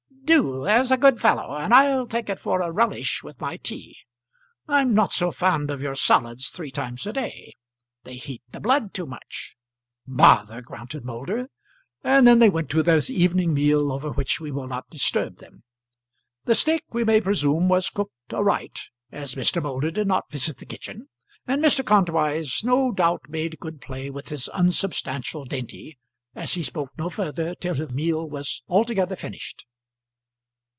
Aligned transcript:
"Do, 0.23 0.63
there's 0.63 0.91
a 0.91 0.97
good 0.97 1.19
fellow; 1.19 1.53
and 1.57 1.73
I'll 1.73 2.07
take 2.07 2.29
it 2.29 2.39
for 2.39 2.61
a 2.61 2.71
relish 2.71 3.21
with 3.21 3.41
my 3.41 3.57
tea. 3.57 3.97
I'm 4.65 4.93
not 4.93 5.11
so 5.11 5.29
fond 5.29 5.69
of 5.69 5.81
your 5.81 5.93
solids 5.95 6.47
three 6.51 6.71
times 6.71 7.05
a 7.05 7.11
day. 7.11 7.55
They 8.05 8.15
heat 8.15 8.41
the 8.53 8.61
blood 8.61 8.93
too 8.93 9.05
much." 9.05 9.57
"Bother," 10.07 10.61
grunted 10.61 11.03
Moulder; 11.03 11.49
and 12.01 12.25
then 12.25 12.39
they 12.39 12.49
went 12.49 12.69
to 12.69 12.81
their 12.81 13.01
evening 13.09 13.53
meal, 13.53 13.91
over 13.91 14.09
which 14.11 14.39
we 14.39 14.51
will 14.51 14.67
not 14.67 14.89
disturb 14.89 15.39
them. 15.39 15.63
The 16.45 16.55
steak, 16.55 16.85
we 16.93 17.03
may 17.03 17.19
presume, 17.19 17.67
was 17.67 17.89
cooked 17.89 18.33
aright, 18.33 18.79
as 19.11 19.35
Mr. 19.35 19.61
Moulder 19.61 19.91
did 19.91 20.07
not 20.07 20.31
visit 20.31 20.59
the 20.59 20.65
kitchen, 20.65 21.09
and 21.45 21.61
Mr. 21.61 21.85
Kantwise 21.85 22.63
no 22.63 22.93
doubt 22.93 23.23
made 23.27 23.59
good 23.59 23.81
play 23.81 24.09
with 24.09 24.29
his 24.29 24.47
unsubstantial 24.53 25.43
dainty, 25.43 25.97
as 26.33 26.53
he 26.53 26.63
spoke 26.63 26.91
no 26.97 27.09
further 27.09 27.53
till 27.53 27.73
his 27.73 27.91
meal 27.91 28.29
was 28.29 28.63
altogether 28.69 29.17
finished. 29.17 29.65